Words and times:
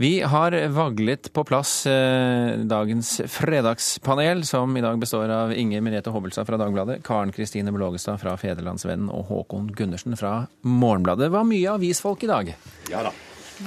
Vi 0.00 0.20
har 0.20 0.54
vaglet 0.68 1.32
på 1.32 1.42
plass 1.44 1.86
eh, 1.86 2.52
dagens 2.70 3.20
fredagspanel, 3.26 4.44
som 4.46 4.76
i 4.76 4.80
dag 4.80 4.98
består 4.98 5.28
av 5.28 5.50
Inger 5.52 5.82
Merete 5.82 6.12
Hobbelstad 6.14 6.46
fra 6.46 6.56
Dagbladet, 6.60 7.00
Karen 7.02 7.32
Kristine 7.34 7.74
Blågestad 7.74 8.20
fra 8.22 8.36
Federlandsvennen 8.38 9.10
og 9.10 9.26
Håkon 9.26 9.72
Gundersen 9.74 10.14
fra 10.14 10.44
Morgenbladet. 10.62 11.26
Det 11.26 11.34
var 11.34 11.50
mye 11.50 11.74
avisfolk 11.74 12.22
i 12.22 12.30
dag. 12.30 12.54
Ja 12.92 13.02
da. 13.08 13.12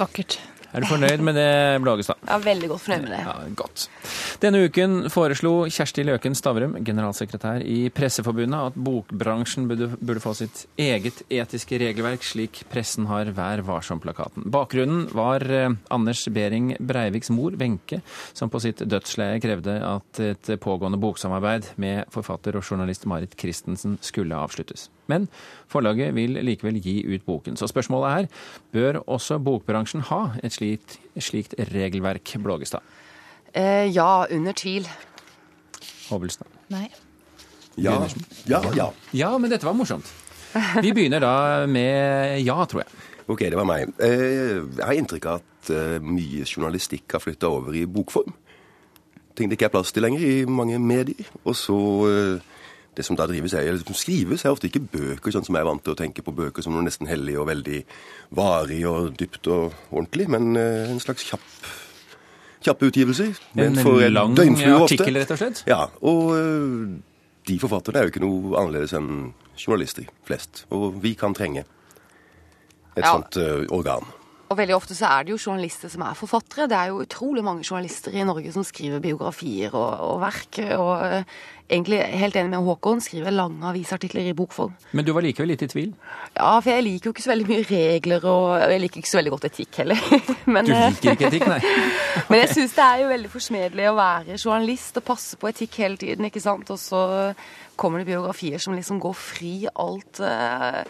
Vakkert. 0.00 0.38
Er 0.72 0.80
du 0.80 0.88
fornøyd 0.88 1.20
med 1.20 1.36
det, 1.36 1.48
Blågestad? 1.84 2.20
Ja, 2.24 2.38
veldig 2.40 2.68
godt 2.70 2.84
fornøyd 2.86 3.02
med 3.04 3.12
det. 3.12 3.20
Ja, 3.26 3.34
Godt. 3.58 3.82
Denne 4.40 4.62
uken 4.64 5.10
foreslo 5.12 5.52
Kjersti 5.68 6.04
Løken 6.08 6.36
Stavrum, 6.38 6.78
generalsekretær 6.84 7.60
i 7.68 7.90
Presseforbundet, 7.92 8.72
at 8.72 8.78
bokbransjen 8.80 9.66
burde, 9.68 9.90
burde 10.00 10.22
få 10.24 10.32
sitt 10.38 10.64
eget 10.80 11.20
etiske 11.28 11.76
regelverk, 11.82 12.24
slik 12.24 12.62
pressen 12.72 13.10
har 13.10 13.28
Vær 13.36 13.60
varsom-plakaten. 13.68 14.48
Bakgrunnen 14.52 15.04
var 15.12 15.44
eh, 15.44 15.76
Anders 15.92 16.24
Behring 16.32 16.72
Breiviks 16.80 17.30
mor, 17.34 17.52
Wenche, 17.60 18.00
som 18.32 18.48
på 18.52 18.62
sitt 18.64 18.80
dødsleie 18.88 19.42
krevde 19.44 19.76
at 19.84 20.24
et 20.24 20.54
pågående 20.62 21.00
boksamarbeid 21.02 21.74
med 21.76 22.08
forfatter 22.14 22.56
og 22.56 22.64
journalist 22.64 23.04
Marit 23.10 23.36
Christensen 23.38 23.98
skulle 24.00 24.40
avsluttes. 24.40 24.88
Men 25.10 25.26
forlaget 25.72 26.14
vil 26.14 26.38
likevel 26.46 26.78
gi 26.82 27.00
ut 27.14 27.24
boken. 27.26 27.56
Så 27.58 27.66
spørsmålet 27.70 28.10
er 28.12 28.28
bør 28.74 29.00
også 29.10 29.40
bokbransjen 29.42 30.04
ha 30.12 30.20
et 30.42 30.54
slikt, 30.54 30.98
slikt 31.18 31.56
regelverk, 31.72 32.36
Blågestad? 32.42 32.84
Eh, 33.54 33.88
ja, 33.92 34.24
under 34.30 34.52
tvil. 34.56 34.86
Hobbelstad? 36.08 36.46
Nei. 36.72 36.86
Ja, 37.80 37.98
ja, 38.46 38.60
ja. 38.76 38.90
Ja, 39.16 39.30
men 39.40 39.50
dette 39.50 39.64
var 39.66 39.74
morsomt. 39.76 40.06
Vi 40.84 40.92
begynner 40.92 41.22
da 41.24 41.32
med 41.66 42.42
ja, 42.44 42.58
tror 42.68 42.82
jeg. 42.84 43.02
Ok, 43.32 43.46
det 43.48 43.56
var 43.56 43.64
meg. 43.68 43.92
Eh, 44.02 44.60
Jeg 44.76 44.84
har 44.84 44.98
inntrykk 44.98 45.28
av 45.30 45.40
at 45.40 45.70
eh, 45.72 45.98
mye 46.04 46.44
journalistikk 46.44 47.14
har 47.16 47.22
flytta 47.24 47.48
over 47.48 47.76
i 47.78 47.86
bokform. 47.88 48.34
Ting 49.38 49.48
det 49.48 49.56
ikke 49.56 49.70
er 49.70 49.72
plass 49.72 49.92
til 49.96 50.04
lenger 50.04 50.20
i 50.20 50.34
mange 50.44 50.76
medier. 50.82 51.30
Og 51.46 51.56
så 51.56 51.76
eh, 52.10 52.51
Det 52.94 53.04
som 53.06 53.16
da 53.16 53.24
drives, 53.26 53.54
er, 53.56 53.64
eller 53.70 53.80
som 53.80 53.96
skrives, 53.96 54.42
er 54.44 54.52
ofte 54.52 54.68
ikke 54.68 54.82
bøker, 54.92 55.32
sånn 55.32 55.46
som 55.46 55.56
jeg 55.56 55.64
er 55.64 55.68
vant 55.70 55.80
til 55.84 55.94
å 55.94 55.96
tenke 55.96 56.20
på 56.26 56.34
bøker 56.36 56.60
som 56.64 56.74
noe 56.76 56.84
nesten 56.84 57.08
hellig 57.08 57.38
og 57.40 57.46
veldig 57.48 57.78
varig 58.36 58.82
og 58.90 59.14
dypt 59.16 59.48
og 59.48 59.72
ordentlig, 59.90 60.26
men 60.28 60.50
eh, 60.60 60.90
en 60.92 61.00
slags 61.00 61.24
kjapp 61.24 61.46
kjappe 62.62 62.86
utgivelser. 62.92 63.32
En 63.58 63.74
for 63.80 64.04
en 64.04 64.12
lang 64.12 64.36
døgnflue 64.38 64.82
artikkel, 64.84 65.16
rett 65.18 65.32
og 65.34 65.40
slett? 65.40 65.62
Ja, 65.66 65.86
og 66.04 66.34
øh, 66.36 66.92
de 67.48 67.56
forfatterne 67.58 67.98
er 67.98 68.06
jo 68.06 68.12
ikke 68.12 68.22
noe 68.22 68.52
annerledes 68.60 68.92
enn 68.94 69.08
journalister 69.58 70.06
flest. 70.28 70.66
Og 70.70 71.00
vi 71.02 71.14
kan 71.18 71.34
trenge 71.34 71.64
et 71.64 73.02
Ja. 73.02 73.14
sånt 73.16 73.36
øh, 73.40 73.64
organ. 73.72 74.04
Og 74.52 74.58
veldig 74.58 74.76
ofte 74.76 74.94
så 74.96 75.08
er 75.08 75.24
det 75.24 75.32
jo 75.32 75.40
journalister 75.40 75.88
som 75.88 76.04
er 76.04 76.18
forfattere. 76.18 76.68
Det 76.68 76.76
er 76.76 76.92
jo 76.92 77.00
utrolig 77.06 77.44
mange 77.46 77.64
journalister 77.64 78.12
i 78.12 78.26
Norge 78.28 78.52
som 78.52 78.66
skriver 78.68 79.00
biografier 79.00 79.72
og, 79.72 79.92
og 80.10 80.20
verk. 80.20 80.58
Og 80.76 80.92
uh, 81.00 81.40
egentlig 81.72 82.00
helt 82.20 82.36
enig 82.36 82.52
med 82.52 82.66
Håkon, 82.66 83.00
skriver 83.00 83.32
lange 83.32 83.64
avisartikler 83.70 84.28
i 84.28 84.34
bokform. 84.36 84.74
Men 84.92 85.06
du 85.06 85.12
var 85.16 85.24
likevel 85.24 85.52
litt 85.54 85.64
i 85.64 85.70
tvil? 85.72 85.94
Ja, 86.36 86.58
for 86.58 86.68
jeg 86.72 86.84
liker 86.84 87.08
jo 87.08 87.14
ikke 87.14 87.24
så 87.24 87.32
veldig 87.32 87.48
mye 87.48 87.64
regler, 87.70 88.28
og 88.28 88.66
jeg 88.74 88.84
liker 88.84 89.02
ikke 89.02 89.12
så 89.12 89.20
veldig 89.22 89.34
godt 89.36 89.48
etikk 89.48 89.80
heller. 89.82 90.04
Men, 90.54 90.68
Du 90.68 90.74
eh, 90.76 90.86
liker 90.90 91.16
ikke 91.16 91.30
etikk, 91.30 91.48
nei? 91.48 91.60
Men 92.30 92.42
jeg 92.42 92.52
syns 92.52 92.76
det 92.76 92.86
er 92.86 93.02
jo 93.04 93.10
veldig 93.14 93.32
forsmedelig 93.32 93.88
å 93.88 93.96
være 93.98 94.38
journalist 94.38 95.00
og 95.00 95.08
passe 95.08 95.40
på 95.40 95.52
etikk 95.52 95.80
hele 95.84 96.00
tiden, 96.00 96.28
ikke 96.28 96.44
sant. 96.44 96.68
Og 96.72 96.80
så 96.80 97.02
kommer 97.80 98.02
det 98.02 98.10
biografier 98.10 98.60
som 98.62 98.76
liksom 98.76 99.00
går 99.02 99.14
fri 99.16 99.54
alt, 99.72 100.20
eh, 100.20 100.82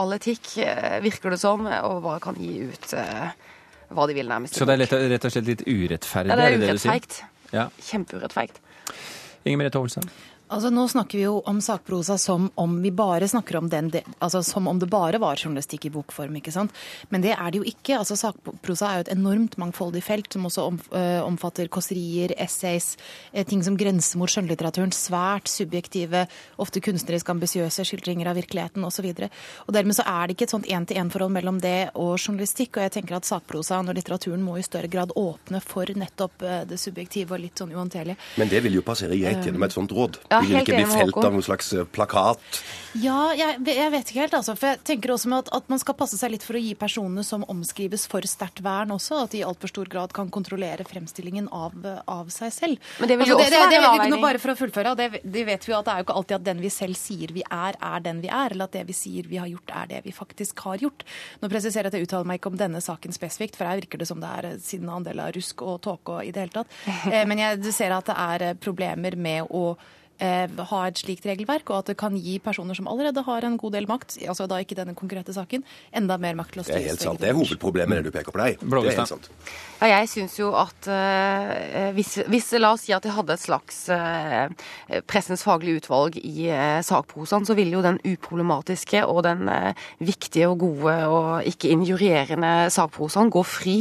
all 0.00 0.16
etikk, 0.16 0.56
eh, 0.64 0.98
virker 1.04 1.34
det 1.34 1.40
som, 1.42 1.66
og 1.66 2.02
bare 2.06 2.22
kan 2.24 2.38
gi 2.40 2.64
ut 2.70 2.94
eh, 2.96 3.09
hva 3.90 4.06
de 4.06 4.14
vil, 4.14 4.28
nærmest. 4.30 4.56
Så 4.58 4.66
det 4.68 4.76
er 4.76 4.82
lett, 4.84 4.92
rett 5.14 5.24
og 5.26 5.34
slett 5.34 5.48
litt 5.50 5.64
urettferdig? 5.66 6.30
Ja, 6.30 6.36
det 6.38 6.48
er 6.48 6.58
urettferdig. 6.60 7.22
Ja. 7.50 7.64
Kjempeurettferdig. 7.88 8.60
Inger 9.44 9.58
Merete 9.62 9.80
Hovelstad? 9.80 10.10
Altså, 10.50 10.70
Nå 10.74 10.88
snakker 10.90 11.18
vi 11.18 11.24
jo 11.28 11.36
om 11.46 11.60
sakprosa 11.62 12.16
som 12.18 12.48
om 12.58 12.72
vi 12.82 12.90
bare 12.90 13.28
snakker 13.30 13.56
om 13.60 13.68
den, 13.70 13.88
de- 13.90 14.02
altså 14.18 14.40
som 14.44 14.66
om 14.66 14.78
det 14.82 14.88
bare 14.90 15.18
var 15.22 15.36
journalistikk 15.38 15.84
i 15.86 15.90
bokform. 15.94 16.34
ikke 16.40 16.50
sant? 16.52 16.72
Men 17.08 17.22
det 17.22 17.36
er 17.38 17.50
det 17.50 17.60
jo 17.60 17.64
ikke. 17.70 17.98
Altså, 18.00 18.16
Sakprosa 18.18 18.88
er 18.90 18.96
jo 18.98 19.04
et 19.06 19.12
enormt 19.16 19.54
mangfoldig 19.62 20.02
felt 20.02 20.32
som 20.32 20.44
også 20.48 20.64
øh, 20.92 21.22
omfatter 21.26 21.68
kåserier, 21.68 22.34
essays, 22.36 22.96
eh, 23.32 23.44
ting 23.46 23.62
som 23.62 23.76
grenser 23.78 24.18
mot 24.18 24.28
skjønnlitteraturen. 24.28 24.90
Svært 24.90 25.46
subjektive, 25.48 26.26
ofte 26.58 26.80
kunstnerisk 26.82 27.30
ambisiøse 27.30 27.84
skildringer 27.86 28.26
av 28.32 28.34
virkeligheten 28.40 28.82
osv. 28.84 29.06
Dermed 29.70 29.94
så 29.94 30.02
er 30.06 30.26
det 30.26 30.34
ikke 30.36 30.48
et 30.48 30.54
sånt 30.56 30.66
én-til-én-forhold 30.66 31.30
mellom 31.38 31.60
det 31.62 31.90
og 31.94 32.16
journalistikk. 32.18 32.74
Og 32.76 32.88
jeg 32.88 32.96
tenker 32.98 33.20
at 33.20 33.24
sakprosaen 33.30 33.88
og 33.88 33.94
litteraturen 33.94 34.42
må 34.42 34.58
i 34.58 34.66
større 34.66 34.90
grad 34.90 35.14
åpne 35.14 35.62
for 35.62 35.86
nettopp 35.94 36.42
eh, 36.42 36.64
det 36.66 36.80
subjektive 36.82 37.38
og 37.38 37.44
litt 37.46 37.54
sånn 37.62 37.70
uhåndterlige. 37.76 38.18
Men 38.36 38.48
det 38.50 38.64
vil 38.66 38.80
jo 38.80 38.82
passere 38.82 39.14
greit 39.14 39.46
gjennom 39.46 39.62
et 39.62 39.78
sånt 39.78 39.94
råd. 39.94 40.18
Ja, 40.30 40.39
det 40.40 40.48
vil 40.48 40.56
helt 40.58 40.68
ikke 40.68 40.78
bli 40.80 40.98
felt 40.98 41.18
av 41.24 41.32
noen 41.36 41.46
slags 41.46 41.72
øh, 41.76 41.86
plakat. 41.94 42.60
Ja, 42.98 43.30
jeg, 43.38 43.60
jeg 43.70 43.90
vet 43.94 44.08
ikke 44.10 44.22
helt, 44.24 44.34
altså. 44.34 44.56
For 44.58 44.72
jeg 44.72 44.80
tenker 44.88 45.12
også 45.14 45.28
med 45.30 45.44
at, 45.44 45.50
at 45.60 45.68
man 45.70 45.78
skal 45.78 45.94
passe 45.94 46.16
seg 46.18 46.32
litt 46.32 46.42
for 46.42 46.58
å 46.58 46.62
gi 46.62 46.72
personene 46.74 47.22
som 47.22 47.44
omskrives 47.52 48.08
for 48.10 48.26
sterkt 48.26 48.64
vern 48.66 48.90
også, 48.96 49.20
at 49.28 49.30
de 49.36 49.42
i 49.42 49.44
altfor 49.46 49.70
stor 49.70 49.90
grad 49.92 50.14
kan 50.16 50.30
kontrollere 50.34 50.82
fremstillingen 50.88 51.46
av, 51.54 51.76
av 52.10 52.32
seg 52.34 52.50
selv. 52.56 52.88
Men 52.98 53.12
det 53.12 53.18
vil 53.20 53.30
jo 53.30 53.36
Altså, 53.38 53.46
også 53.46 53.54
det, 53.54 53.60
være 53.60 53.70
det, 53.70 53.76
en 53.76 53.84
det, 53.84 53.90
avveining. 53.92 54.16
nå 54.16 54.24
Bare 54.24 54.40
for 54.42 54.52
å 54.52 54.56
fullføre, 54.58 54.94
det, 54.98 55.06
det 55.22 55.44
vet 55.46 55.68
vi 55.68 55.72
jo 55.72 55.78
at 55.78 55.86
det 55.86 55.92
er 55.94 56.02
jo 56.02 56.06
ikke 56.08 56.16
alltid 56.18 56.36
at 56.40 56.48
den 56.50 56.64
vi 56.66 56.72
selv 56.74 56.98
sier 56.98 57.32
vi 57.36 57.44
er, 57.46 57.78
er 57.92 58.02
den 58.08 58.24
vi 58.24 58.32
er, 58.32 58.56
eller 58.56 58.66
at 58.66 58.74
det 58.74 58.82
vi 58.90 58.96
sier 58.96 59.30
vi 59.30 59.38
har 59.38 59.46
gjort, 59.52 59.70
er 59.84 59.86
det 59.94 60.02
vi 60.08 60.16
faktisk 60.16 60.64
har 60.66 60.82
gjort. 60.82 61.06
Nå 61.44 61.52
presiserer 61.52 61.86
jeg 61.86 61.94
at 61.94 61.98
jeg 62.00 62.08
uttaler 62.10 62.26
meg 62.32 62.40
ikke 62.42 62.50
om 62.52 62.58
denne 62.60 62.82
saken 62.82 63.14
spesifikt, 63.14 63.54
for 63.60 63.70
her 63.70 63.78
virker 63.84 64.02
det 64.02 64.10
som 64.10 64.20
det 64.22 64.34
er 64.40 64.50
siden 64.66 64.90
andel 64.90 65.22
av 65.28 65.30
rusk 65.38 65.62
og 65.62 65.78
tåke 65.86 66.18
og 66.18 66.26
i 66.26 66.34
det 66.34 66.46
hele 66.48 66.56
tatt. 66.58 66.76
Eh, 67.14 67.22
Men 67.26 67.38
jeg 67.42 67.62
du 67.62 67.70
ser 67.74 67.94
at 67.94 68.06
det 68.10 68.14
er 68.18 68.42
eh, 68.50 68.54
problemer 68.60 69.14
med 69.18 69.48
å 69.56 69.62
eh, 69.76 69.96
ha 70.20 70.80
et 70.86 71.00
slikt 71.00 71.26
regelverk, 71.28 71.70
og 71.72 71.80
at 71.80 71.92
det 71.92 71.96
kan 72.00 72.16
gi 72.20 72.38
personer 72.42 72.76
som 72.76 72.88
allerede 72.90 73.24
har 73.26 73.46
en 73.46 73.56
god 73.60 73.72
del 73.76 73.88
makt, 73.88 74.18
altså 74.28 74.46
da 74.50 74.60
ikke 74.60 74.76
denne 74.78 74.94
konkrete 74.98 75.32
saken, 75.36 75.64
enda 75.96 76.18
mer 76.20 76.36
makt 76.38 76.54
til 76.54 76.62
å 76.62 76.66
Det 76.68 76.76
er 76.76 76.88
helt 76.90 77.04
sant. 77.04 77.20
Det 77.22 77.30
er 77.30 77.38
hovedproblemet, 77.38 78.00
det 78.00 78.10
du 78.10 78.16
peker 78.18 78.34
på 78.34 78.42
deg. 78.42 78.60
Det 78.60 78.82
er 78.82 79.00
helt 79.00 79.12
sant. 79.14 79.30
Ja, 79.80 79.88
jeg 79.94 80.10
syns 80.12 80.36
jo 80.36 80.50
at 80.60 80.88
eh, 80.92 81.90
hvis, 81.96 82.18
hvis 82.28 82.50
La 82.60 82.74
oss 82.76 82.84
si 82.84 82.92
at 82.92 83.06
jeg 83.06 83.16
hadde 83.16 83.32
et 83.32 83.42
slags 83.42 83.78
eh, 83.94 84.52
pressens 85.08 85.44
faglige 85.46 85.80
utvalg 85.80 86.18
i 86.20 86.50
eh, 86.52 86.80
sakprosaen, 86.84 87.46
så 87.48 87.56
ville 87.56 87.78
jo 87.78 87.84
den 87.84 88.00
uproblematiske 88.04 89.06
og 89.08 89.22
den 89.24 89.48
eh, 89.48 89.86
viktige 90.04 90.50
og 90.52 90.60
gode 90.66 90.96
og 91.08 91.48
ikke 91.48 91.72
injurierende 91.72 92.68
sakprosaen 92.74 93.32
gå 93.32 93.44
fri. 93.46 93.78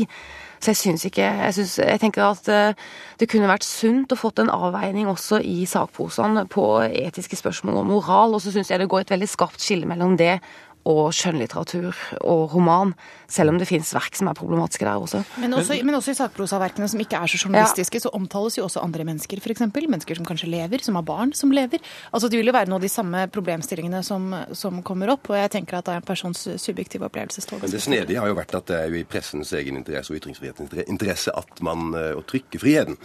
Så 0.59 0.73
jeg 0.73 0.77
syns 0.77 1.05
ikke 1.07 1.23
Jeg, 1.23 1.53
synes, 1.53 1.77
jeg 1.79 1.99
tenker 2.01 2.25
at 2.25 2.49
eh, 2.51 2.87
det 3.19 3.29
kunne 3.31 3.47
vært 3.47 3.67
sunt 3.67 4.11
å 4.11 4.19
fått 4.19 4.41
en 4.43 4.51
avveining 4.51 5.07
også 5.11 5.39
i 5.43 5.63
sakposene 5.69 6.45
på 6.51 6.65
etiske 6.87 7.39
spørsmål 7.39 7.81
og 7.81 7.87
moral, 7.87 8.35
og 8.35 8.43
så 8.43 8.51
syns 8.51 8.71
jeg 8.71 8.81
det 8.81 8.89
går 8.91 9.05
et 9.05 9.13
veldig 9.15 9.29
skarpt 9.29 9.63
skille 9.63 9.87
mellom 9.89 10.17
det 10.19 10.39
og 10.89 11.13
skjønnlitteratur 11.15 11.95
og 12.19 12.53
roman, 12.53 12.93
selv 13.29 13.53
om 13.53 13.59
det 13.61 13.67
fins 13.69 13.91
verk 13.93 14.17
som 14.17 14.29
er 14.31 14.37
problematiske 14.37 14.87
der 14.87 14.97
også. 14.97 15.21
Men 15.41 15.53
også, 15.57 15.77
men 15.85 15.97
også 15.97 16.13
i 16.15 16.17
sakprosaverkene 16.17 16.89
som 16.89 17.03
ikke 17.03 17.19
er 17.19 17.31
så 17.31 17.39
journalistiske, 17.43 18.01
så 18.03 18.11
omtales 18.17 18.57
jo 18.57 18.65
også 18.65 18.83
andre 18.83 19.05
mennesker, 19.07 19.41
f.eks. 19.43 19.65
Mennesker 19.79 20.19
som 20.19 20.27
kanskje 20.27 20.49
lever, 20.51 20.83
som 20.85 20.97
har 20.97 21.05
barn 21.07 21.33
som 21.37 21.53
lever. 21.53 21.83
Altså 22.11 22.29
Det 22.29 22.39
vil 22.39 22.51
jo 22.51 22.55
være 22.55 22.71
noe 22.71 22.81
av 22.81 22.87
de 22.87 22.91
samme 22.91 23.25
problemstillingene 23.33 24.01
som, 24.05 24.31
som 24.57 24.81
kommer 24.85 25.13
opp, 25.13 25.29
og 25.31 25.39
jeg 25.39 25.53
tenker 25.57 25.79
at 25.79 25.89
det 25.89 25.97
er 25.97 26.03
en 26.03 26.09
persons 26.09 26.45
subjektive 26.57 27.07
opplevelse. 27.09 27.45
Men 27.53 27.73
det 27.73 27.83
snedige 27.83 28.21
har 28.21 28.31
jo 28.31 28.37
vært 28.39 28.55
at 28.57 28.69
det 28.69 28.79
er 28.79 28.93
jo 28.93 29.01
i 29.01 29.07
pressens 29.07 29.53
egen 29.57 29.79
interesse 29.79 30.13
og 30.13 30.21
ytringsfrihetens 30.21 30.87
interesse 30.87 31.33
at 31.37 31.61
man, 31.65 31.91
og 31.93 32.25
trykkefriheten, 32.29 32.97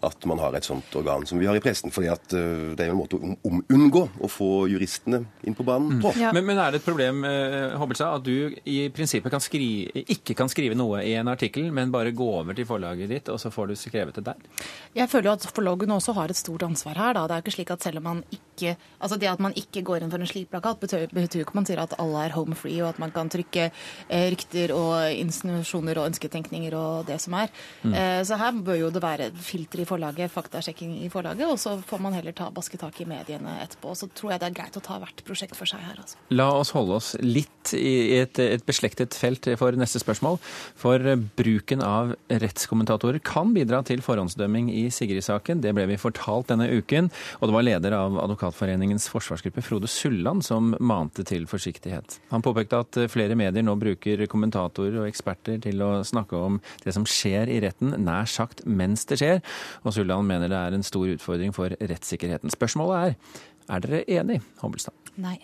at 0.00 0.24
man 0.30 0.38
har 0.38 0.54
et 0.54 0.66
sånt 0.66 0.94
organ 0.98 1.26
som 1.26 1.40
vi 1.40 1.46
har 1.48 1.56
i 1.58 1.62
pressen. 1.62 1.90
fordi 1.90 2.08
at 2.12 2.34
øh, 2.36 2.74
det 2.76 2.84
er 2.84 2.90
jo 2.90 2.94
en 2.94 3.00
måte 3.00 3.18
å 3.18 3.32
om 3.48 3.62
unngå 3.74 4.04
å 4.22 4.30
få 4.30 4.50
juristene 4.70 5.22
inn 5.46 5.56
på 5.58 5.66
banen 5.66 6.00
på. 6.02 6.12
Ja. 6.18 6.30
Men, 6.34 6.46
men 6.46 6.58
er 6.60 6.74
det 6.74 6.80
et 6.82 6.86
problem 6.86 7.24
eh, 7.26 7.74
Hobbelstad, 7.78 8.20
at 8.20 8.26
du 8.26 8.54
i 8.68 8.78
prinsippet 8.94 9.32
kan 9.32 9.42
skrive, 9.42 10.04
ikke 10.14 10.36
kan 10.38 10.50
skrive 10.50 10.76
noe 10.78 11.02
i 11.06 11.14
en 11.18 11.30
artikkel, 11.30 11.70
men 11.74 11.92
bare 11.94 12.14
gå 12.16 12.28
over 12.40 12.56
til 12.56 12.68
forlaget 12.68 13.10
ditt, 13.10 13.30
og 13.32 13.40
så 13.42 13.52
får 13.54 13.70
du 13.70 13.78
skrevet 13.78 14.18
det 14.18 14.26
der? 14.30 14.66
Jeg 14.96 15.10
føler 15.10 15.30
jo 15.30 15.36
at 15.36 15.48
forlagene 15.54 15.98
også 15.98 16.14
har 16.18 16.30
et 16.30 16.38
stort 16.38 16.64
ansvar 16.66 16.98
her. 16.98 17.16
Da. 17.16 17.26
Det 17.26 17.36
er 17.36 17.42
jo 17.42 17.46
ikke 17.46 17.56
slik 17.58 17.74
at 17.74 17.86
selv 17.86 18.02
om 18.02 18.08
man 18.12 18.22
ikke 18.34 18.76
altså 18.98 19.18
det 19.20 19.28
at 19.30 19.42
man 19.42 19.54
ikke 19.58 19.84
går 19.86 20.02
inn 20.02 20.12
for 20.12 20.22
en 20.22 20.30
slik 20.30 20.48
plakat, 20.52 20.80
betyr, 20.82 21.06
jo 21.12 21.44
ikke 21.44 21.54
at 21.54 21.58
man 21.58 21.68
sier 21.68 21.82
at 21.82 21.94
alle 22.02 22.24
er 22.26 22.34
home 22.34 22.56
free, 22.58 22.80
og 22.82 22.90
at 22.92 23.02
man 23.02 23.14
kan 23.14 23.30
trykke 23.30 23.68
eh, 23.70 24.26
rykter 24.34 24.74
og 24.74 25.14
insinuasjoner 25.14 26.00
og 26.00 26.10
ønsketenkninger 26.12 26.74
og 26.78 27.06
det 27.08 27.20
som 27.22 27.36
er. 27.38 27.50
Mm. 27.82 27.94
så 28.26 28.36
her 28.40 28.56
bør 28.64 28.76
jo 28.78 28.88
det 28.92 29.02
være 29.02 29.28
filter 29.42 29.82
i 29.82 29.87
forlaget, 29.88 30.32
faktasjekking 30.32 30.94
i 31.04 31.08
forlaget, 31.12 31.46
og 31.48 31.58
så 31.60 31.76
får 31.88 32.02
man 32.04 32.16
heller 32.16 32.36
ta 32.36 32.50
basketak 32.54 33.00
i 33.02 33.08
mediene 33.08 33.58
etterpå. 33.64 33.94
Så 33.98 34.10
tror 34.12 34.34
jeg 34.34 34.42
det 34.42 34.50
er 34.50 34.56
greit 34.60 34.78
å 34.78 34.84
ta 34.84 34.98
hvert 35.02 35.24
prosjekt 35.26 35.56
for 35.58 35.68
seg 35.70 35.82
her, 35.84 35.98
altså. 36.02 36.20
La 36.34 36.50
oss 36.54 36.72
holde 36.76 36.98
oss 36.98 37.14
litt 37.24 37.72
i 37.76 38.18
et, 38.20 38.38
et 38.40 38.64
beslektet 38.68 39.16
felt 39.18 39.48
for 39.60 39.76
neste 39.78 40.00
spørsmål. 40.02 40.38
For 40.78 41.02
bruken 41.38 41.82
av 41.84 42.14
rettskommentatorer 42.30 43.20
kan 43.24 43.52
bidra 43.56 43.82
til 43.86 44.02
forhåndsdømming 44.04 44.70
i 44.72 44.86
Sigrid-saken. 44.94 45.62
Det 45.64 45.74
ble 45.76 45.88
vi 45.90 46.00
fortalt 46.00 46.52
denne 46.52 46.68
uken, 46.70 47.10
og 47.40 47.48
det 47.48 47.56
var 47.56 47.66
leder 47.66 47.96
av 47.98 48.18
Advokatforeningens 48.22 49.08
forsvarsgruppe, 49.12 49.64
Frode 49.64 49.90
Sulland, 49.90 50.44
som 50.46 50.74
mante 50.80 51.24
til 51.28 51.48
forsiktighet. 51.50 52.18
Han 52.32 52.44
påpekte 52.44 52.82
at 52.84 53.00
flere 53.12 53.36
medier 53.38 53.64
nå 53.64 53.76
bruker 53.80 54.24
kommentatorer 54.30 55.00
og 55.02 55.08
eksperter 55.08 55.60
til 55.64 55.82
å 55.84 55.90
snakke 56.06 56.38
om 56.38 56.60
det 56.84 56.94
som 56.96 57.06
skjer 57.08 57.50
i 57.52 57.60
retten, 57.64 57.94
nær 58.04 58.28
sagt 58.30 58.64
mens 58.68 59.06
det 59.08 59.20
skjer, 59.20 59.42
og 59.84 59.94
Sulland 59.94 60.26
mener 60.28 60.50
det 60.50 60.58
er 60.58 60.78
en 60.78 60.86
stor 60.86 61.06
utfordring 61.14 61.54
for 61.56 61.74
rettssikkerheten. 61.78 62.52
Spørsmålet 62.54 62.98
er, 62.98 63.38
er 63.68 63.84
dere 63.84 64.02
enig, 64.18 64.42
Hobbelstad? 64.62 65.14
Nei. 65.20 65.38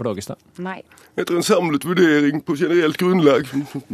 Blågestad? 0.00 0.40
Nei. 0.64 0.78
Etter 1.18 1.36
en 1.36 1.44
samlet 1.44 1.84
vurdering 1.84 2.40
på 2.46 2.54
generelt 2.56 2.96
grunnlag 3.00 3.48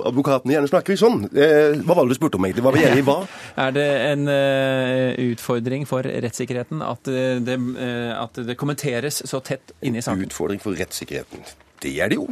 Advokatene 0.06 0.54
gjerne 0.54 0.70
snakker 0.70 0.94
i 0.94 1.00
sånn. 1.00 1.24
Eh, 1.32 1.78
hva 1.82 1.96
var 1.96 2.06
det 2.06 2.14
du 2.14 2.18
spurte 2.20 2.38
om, 2.38 2.46
egentlig? 2.46 2.62
Hva 2.62 2.70
var 2.70 2.78
vi 2.78 2.84
enige 2.86 3.02
i 3.02 3.06
hva? 3.06 3.16
Er 3.66 3.74
det 3.74 3.86
en 4.12 4.26
uh, 4.30 5.18
utfordring 5.32 5.86
for 5.88 6.06
rettssikkerheten 6.06 6.84
at 6.84 7.10
det, 7.46 7.56
uh, 7.58 8.12
at 8.20 8.38
det 8.46 8.58
kommenteres 8.60 9.22
så 9.26 9.40
tett 9.44 9.74
inne 9.80 10.02
i 10.02 10.04
saken? 10.04 10.28
Utfordring 10.28 10.62
for 10.62 10.78
rettssikkerheten. 10.78 11.42
Det 11.82 11.96
er 11.98 12.12
det 12.12 12.20
jo. 12.20 12.28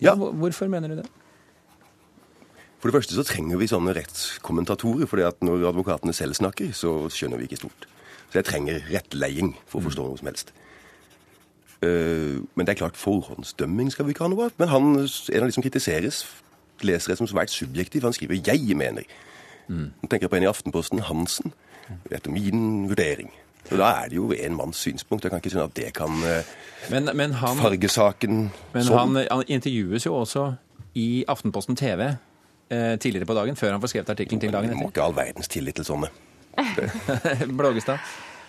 Ja. 0.00 0.14
Hvorfor 0.14 0.70
mener 0.70 0.92
du 0.92 1.00
det? 1.00 1.08
For 2.80 2.88
det 2.88 2.96
første 2.96 3.14
så 3.14 3.24
trenger 3.28 3.58
vi 3.60 3.68
sånne 3.68 3.92
rettskommentatorer, 3.92 5.08
fordi 5.08 5.24
at 5.28 5.42
når 5.44 5.66
advokatene 5.68 6.14
selv 6.16 6.38
snakker, 6.38 6.70
så 6.72 7.10
skjønner 7.12 7.36
vi 7.36 7.44
ikke 7.44 7.58
stort. 7.60 7.84
Så 8.30 8.38
jeg 8.38 8.46
trenger 8.48 8.80
rettleiing 8.88 9.52
for 9.68 9.82
å 9.82 9.84
forstå 9.84 10.06
noe 10.06 10.20
som 10.20 10.30
helst. 10.30 10.54
Uh, 11.84 12.40
men 12.56 12.64
det 12.64 12.72
er 12.72 12.80
klart, 12.80 12.96
forhåndsdømming 13.00 13.92
skal 13.92 14.08
vi 14.08 14.14
ikke 14.14 14.24
ha 14.24 14.30
noe 14.32 14.48
av. 14.48 14.56
Men 14.60 14.72
han, 14.72 14.88
en 14.96 15.42
av 15.42 15.50
de 15.50 15.56
som 15.56 15.64
kritiseres, 15.64 16.22
leser 16.80 17.12
det 17.12 17.18
som 17.20 17.28
svært 17.28 17.52
subjektiv. 17.52 18.06
Han 18.08 18.16
skriver 18.16 18.40
'jeg 18.40 18.76
mener'. 18.76 19.04
Mm. 19.68 19.92
Nå 20.00 20.08
tenker 20.08 20.24
jeg 20.24 20.30
på 20.30 20.36
en 20.36 20.42
i 20.42 20.46
Aftenposten, 20.46 20.98
Hansen. 20.98 21.52
Etter 22.10 22.30
min 22.30 22.88
vurdering. 22.88 23.30
Så 23.68 23.76
Da 23.76 23.84
er 23.84 24.08
det 24.08 24.16
jo 24.16 24.32
en 24.32 24.56
manns 24.56 24.76
synspunkt. 24.76 25.24
Jeg 25.24 25.30
kan 25.30 25.38
ikke 25.38 25.50
skjønne 25.50 25.64
at 25.64 25.76
det 25.76 25.92
kan 25.94 26.10
uh, 26.10 26.42
men, 26.90 27.16
men 27.16 27.32
han, 27.32 27.56
farge 27.56 27.88
saken 27.88 28.50
Men 28.74 28.84
sånn. 28.84 28.98
han, 28.98 29.26
han 29.30 29.44
intervjues 29.48 30.06
jo 30.06 30.14
også 30.14 30.54
i 30.94 31.24
Aftenposten 31.28 31.76
TV 31.76 32.00
Eh, 32.00 32.29
tidligere 32.70 33.26
på 33.26 33.34
dagen, 33.36 33.58
før 33.58 33.74
han 33.74 33.82
får 33.82 33.94
skrevet 33.94 34.12
artikkelen 34.14 34.42
til 34.42 34.54
dagen 34.54 34.70
etter. 34.70 34.78
Må 34.78 34.92
ikke 34.92 35.02
all 35.02 35.16
verdens 35.16 35.50
tillit 35.50 35.78
til 35.80 35.86
sånne. 35.88 36.10
Blågestad? 37.58 37.98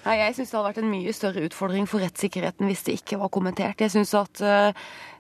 Nei, 0.02 0.18
Jeg 0.18 0.34
syns 0.34 0.50
det 0.50 0.58
hadde 0.58 0.70
vært 0.72 0.82
en 0.82 0.90
mye 0.90 1.14
større 1.14 1.46
utfordring 1.46 1.86
for 1.90 2.02
rettssikkerheten 2.02 2.66
hvis 2.66 2.82
det 2.88 2.98
ikke 2.98 3.20
var 3.22 3.30
kommentert. 3.34 3.82
Jeg 3.84 3.94
synes 3.94 4.14
at 4.18 4.42
eh, 4.42 4.72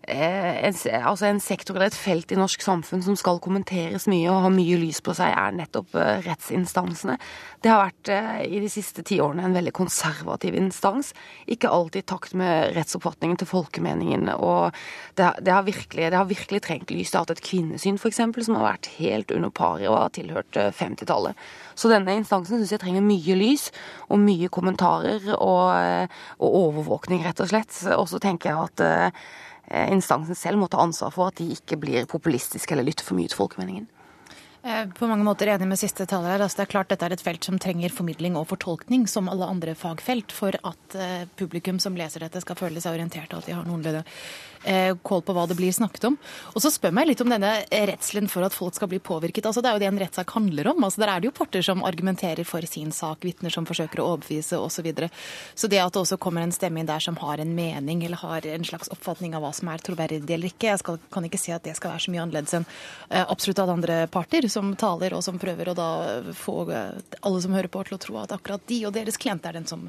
en, 0.09 0.73
altså 1.05 1.27
en, 1.27 1.39
sektor 1.43 1.77
eller 1.77 1.91
et 1.91 1.97
felt 1.97 2.31
i 2.33 2.37
norsk 2.39 2.63
samfunn 2.65 3.03
som 3.05 3.17
skal 3.19 3.37
kommenteres 3.43 4.07
mye 4.09 4.31
og 4.31 4.47
ha 4.47 4.49
mye 4.53 4.79
lys 4.81 5.03
på 5.05 5.13
seg, 5.13 5.35
er 5.37 5.53
nettopp 5.53 5.93
eh, 5.93 6.23
rettsinstansene. 6.25 7.19
Det 7.61 7.69
har 7.69 7.83
vært 7.83 8.09
eh, 8.09 8.39
i 8.57 8.63
de 8.63 8.71
siste 8.73 9.05
ti 9.05 9.19
årene 9.21 9.45
en 9.45 9.57
veldig 9.59 9.73
konservativ 9.77 10.57
instans. 10.57 11.13
Ikke 11.45 11.69
alltid 11.69 12.01
i 12.01 12.09
takt 12.09 12.33
med 12.41 12.73
rettsoppfatningen 12.73 13.37
til 13.37 13.51
folkemeningen. 13.51 14.33
Og 14.33 14.73
det, 15.13 15.29
det, 15.45 15.53
har, 15.53 15.67
virkelig, 15.69 16.09
det 16.09 16.17
har, 16.17 16.29
virkelig, 16.31 16.63
trengt 16.65 16.89
lys. 16.89 17.13
Det 17.13 17.19
har 17.19 17.27
hatt 17.27 17.35
et 17.37 17.45
kvinnesyn, 17.51 18.01
f.eks., 18.01 18.23
som 18.47 18.57
har 18.57 18.71
vært 18.71 18.89
helt 18.97 19.29
under 19.37 19.53
paret 19.53 19.85
og 19.91 19.99
har 19.99 20.15
tilhørt 20.17 20.57
50-tallet. 20.57 21.37
Så 21.77 21.89
denne 21.91 22.17
instansen 22.17 22.57
syns 22.57 22.73
jeg 22.73 22.81
trenger 22.81 23.05
mye 23.05 23.37
lys 23.37 23.69
og 24.09 24.19
mye 24.21 24.49
kommentarer 24.71 25.35
og, 25.37 26.09
og 26.39 26.59
overvåkning, 26.65 27.23
rett 27.25 27.41
og 27.43 27.51
slett. 27.51 27.73
Og 27.97 28.07
så 28.09 28.19
tenker 28.21 28.51
jeg 28.51 28.69
at 28.69 28.83
eh, 28.85 29.89
instansen 29.91 30.35
selv 30.35 30.61
må 30.61 30.69
ta 30.71 30.81
ansvar 30.81 31.11
for 31.11 31.31
at 31.31 31.39
de 31.39 31.51
ikke 31.55 31.79
blir 31.81 32.09
populistiske 32.09 32.73
eller 32.73 32.87
lytter 32.87 33.05
for 33.05 33.19
mye 33.19 33.31
til 33.31 33.41
folkemeningen. 33.43 33.89
Eh, 34.63 34.87
på 34.87 35.07
mange 35.07 35.23
måter 35.25 35.49
enig 35.49 35.65
med 35.67 35.79
siste 35.79 36.05
taler. 36.05 36.37
Altså, 36.37 36.59
det 36.59 36.67
er 36.67 36.71
klart 36.75 36.91
Dette 36.91 37.07
er 37.07 37.15
et 37.15 37.23
felt 37.25 37.45
som 37.47 37.57
trenger 37.57 37.89
formidling 37.89 38.35
og 38.37 38.45
fortolkning, 38.51 39.07
som 39.09 39.29
alle 39.31 39.47
andre 39.49 39.73
fagfelt, 39.73 40.29
for 40.37 40.53
at 40.53 40.97
eh, 41.01 41.23
publikum 41.39 41.79
som 41.81 41.97
leser 41.97 42.21
dette, 42.21 42.43
skal 42.43 42.59
føle 42.59 42.83
seg 42.83 42.93
orientert, 42.93 43.33
og 43.33 43.41
at 43.41 43.49
de 43.49 43.55
har 43.57 43.65
noenlunde 43.65 44.03
eh, 44.69 44.93
kål 45.01 45.23
på 45.25 45.33
hva 45.33 45.47
det 45.49 45.57
blir 45.57 45.73
snakket 45.73 46.05
om. 46.11 46.17
Og 46.53 46.61
så 46.61 46.69
spør 46.69 46.93
meg 46.93 47.09
litt 47.09 47.23
om 47.25 47.33
denne 47.33 47.55
redselen 47.71 48.29
for 48.29 48.45
at 48.45 48.53
folk 48.53 48.77
skal 48.77 48.91
bli 48.91 48.99
påvirket. 49.01 49.47
Altså, 49.49 49.63
det 49.65 49.71
er 49.71 49.79
jo 49.79 49.81
det 49.81 49.89
en 49.89 50.01
rettssak 50.03 50.35
handler 50.37 50.69
om. 50.75 50.85
Altså, 50.85 51.01
der 51.01 51.13
er 51.15 51.23
det 51.23 51.31
jo 51.31 51.33
parter 51.41 51.65
som 51.65 51.81
argumenterer 51.87 52.45
for 52.45 52.69
sin 52.69 52.93
sak, 52.93 53.25
vitner 53.25 53.53
som 53.53 53.65
forsøker 53.65 54.03
å 54.03 54.11
overbevise 54.11 54.61
osv. 54.61 54.81
Så, 54.81 54.85
videre. 54.85 55.11
så 55.53 55.67
det 55.69 55.77
at 55.77 55.93
det 55.93 56.01
også 56.01 56.17
kommer 56.17 56.41
en 56.41 56.53
stemme 56.53 56.81
inn 56.81 56.87
der 56.89 57.01
som 57.03 57.17
har 57.21 57.37
en 57.37 57.51
mening 57.53 57.99
eller 58.01 58.17
har 58.17 58.45
en 58.49 58.63
slags 58.65 58.89
oppfatning 58.89 59.35
av 59.37 59.43
hva 59.43 59.51
som 59.53 59.69
er 59.69 59.83
troverdig 59.85 60.23
eller 60.25 60.49
ikke, 60.49 60.71
jeg 60.71 60.81
skal, 60.81 60.97
kan 61.13 61.27
ikke 61.27 61.37
si 61.37 61.53
at 61.53 61.61
det 61.67 61.75
skal 61.77 61.93
være 61.93 62.01
så 62.07 62.13
mye 62.13 62.23
annerledes 62.23 62.55
enn 62.57 62.65
absolutt 63.11 63.61
alle 63.61 63.75
andre 63.77 63.99
parter 64.09 64.47
som 64.51 64.73
taler, 64.79 65.15
og 65.17 65.23
som 65.25 65.39
prøver 65.41 65.71
å 65.71 65.75
da 65.77 65.89
få 66.37 66.65
alle 66.67 67.41
som 67.43 67.55
hører 67.55 67.71
på, 67.71 67.83
til 67.87 67.97
å 67.97 68.01
tro 68.01 68.17
at 68.21 68.35
akkurat 68.35 68.63
de 68.69 68.81
og 68.87 68.95
deres 68.95 69.19
klient 69.21 69.45
er 69.47 69.57
den 69.57 69.67
som 69.69 69.87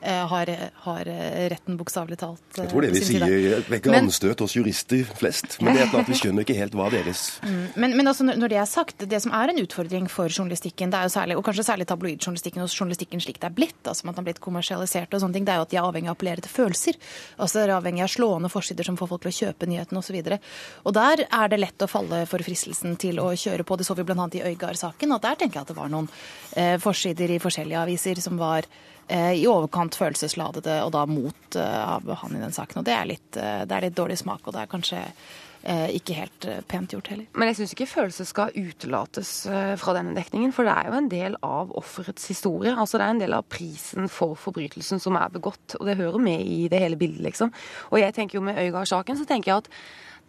eh, 0.00 0.22
har, 0.28 0.50
har 0.84 1.10
retten, 1.52 1.78
bokstavelig 1.80 2.20
talt. 2.20 2.44
Jeg 2.58 2.70
tror 2.70 2.86
det 2.86 2.92
vi 2.94 3.04
sier 3.06 3.64
vekker 3.72 3.96
anstøt 3.98 4.44
hos 4.44 4.56
jurister 4.56 5.06
flest. 5.18 5.58
Men 5.62 5.76
det 5.76 5.86
er 5.86 5.96
at 6.02 6.10
vi 6.10 6.18
skjønner 6.18 6.46
ikke 6.46 6.56
helt 6.58 6.76
hva 6.78 6.88
deres 6.92 7.24
mm, 7.46 7.78
Men, 7.80 7.96
men 7.98 8.10
altså, 8.10 8.26
når 8.28 8.52
det 8.52 8.60
er 8.60 8.68
sagt, 8.68 9.06
det 9.08 9.22
som 9.24 9.34
er 9.36 9.52
en 9.52 9.60
utfordring 9.62 10.08
for 10.12 10.30
journalistikken, 10.30 10.92
det 10.92 11.00
er 11.00 11.08
jo 11.08 11.14
særlig, 11.16 11.38
og 11.38 11.46
kanskje 11.46 11.66
særlig 11.66 11.88
tabloidjournalistikken 11.90 12.64
og 12.64 12.70
journalistikken 12.70 13.22
slik 13.22 13.40
det 13.42 13.50
er 13.50 13.56
blitt, 13.56 13.80
altså 13.84 14.04
at 14.04 14.12
den 14.12 14.20
har 14.20 14.28
blitt 14.28 14.42
kommersialisert 14.44 15.14
og 15.14 15.22
sånne 15.22 15.38
ting, 15.38 15.48
det 15.48 15.54
er 15.54 15.60
jo 15.60 15.66
at 15.66 15.72
de 15.72 15.80
er 15.80 15.86
avhengig 15.86 16.10
av 16.10 16.14
å 16.14 16.18
appellere 16.18 16.44
til 16.44 16.52
følelser. 16.52 16.98
Altså 17.38 17.58
de 17.58 17.64
er 17.66 17.74
avhengig 17.76 18.04
av 18.04 18.12
slående 18.12 18.50
forsider 18.52 18.88
som 18.88 18.98
får 19.00 19.10
folk 19.12 19.24
til 19.24 19.32
å 19.32 19.36
kjøpe 19.38 19.68
nyhetene 19.70 20.02
osv. 20.02 20.18
Og, 20.22 20.32
så 20.32 20.92
og 20.92 20.96
der 20.96 21.24
er 21.28 21.52
det 21.52 21.60
lett 21.62 21.84
å 21.84 21.90
falle 21.90 22.22
for 22.30 22.44
fristelsen 22.44 22.96
til 23.00 23.20
å 23.22 23.30
kjøre 23.38 23.66
på. 23.66 23.78
Det 23.78 23.86
så 23.86 23.96
vi 23.98 24.01
bl.a 24.08 24.28
i 24.38 24.44
Øygard-saken. 24.52 25.14
Og 25.14 25.22
der 25.22 25.38
tenker 25.38 25.60
jeg 25.60 25.66
at 25.66 25.72
det 25.72 25.78
var 25.78 25.92
noen 25.92 26.08
eh, 26.56 26.76
forsider 26.82 27.34
i 27.34 27.40
forskjellige 27.42 27.84
aviser 27.84 28.22
som 28.24 28.40
var 28.40 28.68
eh, 29.08 29.32
i 29.40 29.46
overkant 29.50 29.96
følelsesladede, 29.98 30.80
og 30.86 30.92
da 30.94 31.06
mot 31.10 31.56
eh, 31.58 31.80
av 31.96 32.12
han 32.24 32.36
i 32.36 32.42
den 32.42 32.54
saken. 32.54 32.82
Og 32.82 32.88
det 32.88 32.96
er, 32.96 33.08
litt, 33.14 33.30
eh, 33.36 33.64
det 33.68 33.78
er 33.78 33.88
litt 33.88 33.98
dårlig 33.98 34.18
smak, 34.22 34.46
og 34.46 34.56
det 34.56 34.64
er 34.64 34.72
kanskje 34.72 35.04
ikke 35.62 36.16
helt 36.18 36.46
eh, 36.48 36.60
pent 36.68 36.94
gjort 36.94 37.12
heller. 37.12 37.26
Men 37.38 37.50
jeg 37.50 37.60
syns 37.60 37.74
ikke 37.76 37.88
følelser 37.90 38.28
skal 38.28 38.54
utelates 38.58 39.32
fra 39.78 39.96
denne 39.96 40.14
dekningen, 40.16 40.52
for 40.54 40.66
det 40.66 40.74
er 40.74 40.88
jo 40.90 40.98
en 40.98 41.10
del 41.12 41.36
av 41.46 41.72
offerets 41.78 42.26
historie. 42.30 42.74
Altså 42.74 42.98
Det 42.98 43.06
er 43.06 43.16
en 43.16 43.22
del 43.22 43.36
av 43.36 43.48
prisen 43.50 44.08
for 44.12 44.34
forbrytelsen 44.38 45.02
som 45.02 45.18
er 45.20 45.32
begått, 45.32 45.76
og 45.78 45.86
det 45.88 45.98
hører 46.00 46.22
med 46.22 46.46
i 46.46 46.66
det 46.72 46.80
hele 46.82 46.98
bildet, 47.00 47.22
liksom. 47.28 47.52
Og 47.90 48.00
jeg 48.02 48.14
tenker 48.16 48.38
jo 48.38 48.46
med 48.46 48.58
Øygard-saken, 48.58 49.18
så 49.18 49.28
tenker 49.28 49.52
jeg 49.52 49.64
at 49.64 49.70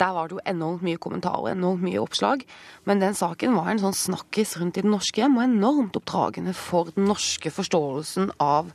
der 0.02 0.14
var 0.14 0.28
det 0.28 0.38
jo 0.38 0.44
enormt 0.50 0.84
mye 0.86 0.98
kommentarer, 1.02 1.54
enormt 1.54 1.86
mye 1.86 2.02
oppslag. 2.02 2.44
Men 2.90 3.02
den 3.04 3.16
saken 3.18 3.54
var 3.58 3.70
en 3.72 3.82
sånn 3.84 3.96
snakkis 3.98 4.56
rundt 4.60 4.80
i 4.80 4.84
det 4.86 4.90
norske 4.90 5.22
hjem, 5.22 5.38
og 5.38 5.46
enormt 5.46 6.00
oppdragende 6.00 6.56
for 6.58 6.90
den 6.96 7.08
norske 7.12 7.54
forståelsen 7.54 8.34
av 8.42 8.74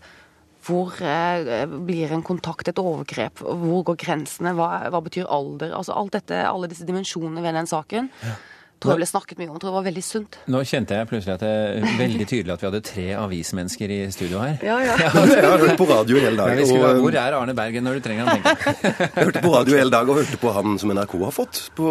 hvor 0.68 1.00
eh, 1.00 1.64
blir 1.88 2.12
en 2.12 2.22
kontakt 2.26 2.68
et 2.68 2.78
overgrep? 2.78 3.40
Hvor 3.40 3.86
går 3.88 3.98
grensene? 4.04 4.52
Hva, 4.58 4.68
hva 4.92 5.00
betyr 5.04 5.28
alder? 5.32 5.72
Altså 5.76 5.96
alt 5.96 6.14
dette, 6.18 6.44
Alle 6.44 6.68
disse 6.70 6.86
dimensjonene 6.88 7.42
ved 7.44 7.56
den 7.56 7.70
saken. 7.70 8.12
Ja 8.22 8.36
tror 8.78 8.94
jeg 8.94 9.00
ble 9.00 9.08
snakket 9.10 9.40
mye 9.40 9.48
om. 9.48 9.56
Jeg 9.56 9.62
tror 9.62 9.72
det 9.72 9.76
var 9.76 9.86
veldig 9.88 10.02
sunt. 10.06 10.38
Nå 10.54 10.60
kjente 10.68 10.98
jeg 10.98 11.08
plutselig 11.10 11.34
at 11.34 11.42
det 11.42 11.50
er 11.50 11.96
veldig 11.98 12.26
tydelig 12.30 12.54
at 12.54 12.62
vi 12.62 12.68
hadde 12.68 12.80
tre 12.86 13.06
avismennesker 13.18 13.94
i 13.94 13.98
studio 14.14 14.42
her. 14.42 14.58
Ja, 14.62 14.76
ja. 14.84 14.96
jeg 15.02 15.44
har 15.44 15.64
hørt 15.64 15.80
på 15.80 15.88
radio 15.90 16.20
hele 16.22 16.38
dag. 16.38 16.62
Skulle, 16.68 16.92
hvor 17.02 17.18
er 17.18 17.36
Arne 17.38 17.54
Bergen 17.58 17.86
når 17.88 17.98
du 17.98 18.04
trenger 18.06 18.28
han, 18.28 18.38
tenker 18.38 18.70
jeg. 18.70 19.10
hørte 19.28 19.42
på 19.42 19.52
radio 19.54 19.78
hele 19.78 19.94
dag 19.94 20.12
og 20.12 20.20
hørte 20.20 20.40
på 20.40 20.52
han 20.54 20.78
som 20.78 20.94
NRK 20.94 21.16
har 21.24 21.34
fått 21.34 21.62
på 21.78 21.88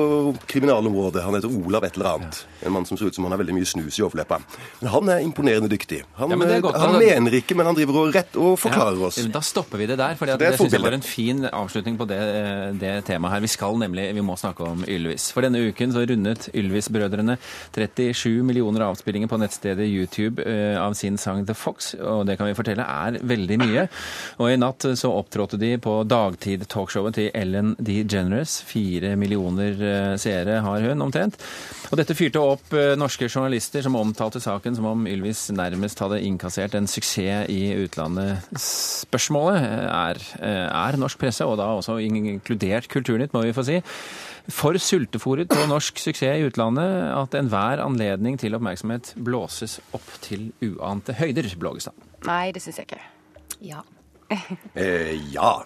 kriminalområdet. 0.48 1.26
Han 1.28 1.38
heter 1.38 1.58
Olav 1.60 1.88
et 1.88 2.00
eller 2.00 2.12
annet. 2.14 2.42
En 2.64 2.76
mann 2.76 2.88
som 2.88 3.00
ser 3.00 3.12
ut 3.12 3.20
som 3.20 3.28
han 3.28 3.36
har 3.36 3.42
veldig 3.44 3.58
mye 3.58 3.68
snus 3.68 4.00
i 4.00 4.06
overleppa. 4.08 4.40
Men 4.80 4.92
han 4.96 5.14
er 5.18 5.26
imponerende 5.28 5.72
dyktig. 5.72 6.02
Han, 6.22 6.32
ja, 6.32 6.62
godt, 6.64 6.80
han 6.80 6.98
mener 7.02 7.40
ikke, 7.42 7.58
men 7.60 7.68
han 7.68 7.78
driver 7.78 8.02
og 8.06 8.16
rett 8.16 8.40
og 8.40 8.56
forklarer 8.62 9.04
oss. 9.10 9.20
Da 9.34 9.44
stopper 9.44 9.82
vi 9.82 9.90
det 9.92 10.00
der, 10.00 10.16
for 10.20 10.30
det, 10.30 10.40
det 10.40 10.54
syns 10.56 10.76
jeg 10.78 10.86
var 10.86 10.96
en 10.96 11.06
fin 11.06 11.44
avslutning 11.52 12.00
på 12.00 12.08
det, 12.10 12.22
det 12.80 12.96
temaet 13.10 13.38
her. 13.38 13.44
Vi 13.44 13.52
skal 13.52 13.76
nemlig, 13.82 14.10
vi 14.16 14.24
må 14.24 14.40
snakke 14.40 14.72
om 14.72 14.88
Ylvis. 14.88 15.30
For 15.36 15.44
denne 15.46 15.62
uken 15.68 15.94
så 15.96 16.06
rundet 16.08 16.48
Ylvis 16.56 16.77
Ylvis-brødrene 16.78 17.38
37 17.76 18.44
millioner 18.46 18.86
avspillinger 18.88 19.30
på 19.32 19.40
nettstedet 19.42 19.88
YouTube 19.88 20.44
eh, 20.44 20.78
av 20.80 20.94
sin 20.98 21.18
sang 21.18 21.46
The 21.48 21.56
Fox, 21.58 21.94
og 21.98 22.26
det 22.28 22.38
kan 22.38 22.50
vi 22.50 22.56
fortelle 22.58 22.86
er 22.86 23.20
veldig 23.28 23.58
mye. 23.62 23.88
Og 24.42 24.52
i 24.52 24.60
natt 24.60 24.86
så 25.00 25.12
opptrådte 25.18 25.60
de 25.62 25.74
på 25.82 26.00
dagtid-talkshowet 26.08 27.18
til 27.18 27.32
Ellen 27.38 27.74
DeGeneres. 27.80 28.60
Fire 28.68 29.16
millioner 29.20 29.82
eh, 29.82 30.14
seere 30.22 30.62
har 30.66 30.88
hun 30.88 31.06
omtrent. 31.08 31.40
Og 31.92 31.98
dette 32.00 32.18
fyrte 32.18 32.42
opp 32.44 32.74
eh, 32.78 32.96
norske 33.00 33.30
journalister 33.30 33.86
som 33.86 33.98
omtalte 34.00 34.42
saken 34.44 34.78
som 34.78 34.90
om 34.92 35.08
Ylvis 35.10 35.48
nærmest 35.56 36.02
hadde 36.04 36.22
innkassert 36.26 36.78
en 36.78 36.90
suksess 36.90 37.50
i 37.52 37.74
utlandet. 37.82 38.44
Spørsmålet 38.62 39.64
er, 39.64 40.20
er 40.44 40.98
norsk 41.00 41.20
presse, 41.22 41.46
og 41.46 41.58
da 41.60 41.72
også 41.78 41.98
inkludert 42.04 42.90
Kulturnytt, 42.92 43.34
må 43.34 43.42
vi 43.46 43.56
få 43.56 43.66
si, 43.66 43.80
for 44.54 44.78
sultefòret 44.80 45.50
på 45.52 45.66
norsk 45.68 46.00
suksess 46.00 46.40
i 46.40 46.46
utlandet? 46.48 46.67
Påstande 46.68 47.14
at 47.16 47.36
enhver 47.38 47.82
anledning 47.84 48.38
til 48.40 48.56
oppmerksomhet 48.56 49.14
blåses 49.24 49.80
opp 49.94 50.08
til 50.22 50.52
uante 50.62 51.14
høyder, 51.14 51.48
Blågestad? 51.58 51.94
Nei, 52.26 52.52
det 52.52 52.62
syns 52.62 52.78
jeg 52.78 52.88
ikke. 52.90 53.02
Ja. 53.62 53.84
Eh, 54.76 55.16
ja. 55.34 55.64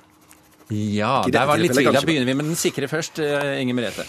Ja, 0.72 1.24
der 1.28 1.46
var 1.46 1.58
det 1.58 1.66
litt 1.66 1.76
tvil. 1.76 1.92
Da 1.92 2.02
begynner 2.06 2.26
vi 2.30 2.34
med 2.38 2.46
den 2.46 2.56
sikre 2.56 2.88
først, 2.88 3.20
eh, 3.20 3.60
Inger 3.60 3.76
Merete. 3.76 4.06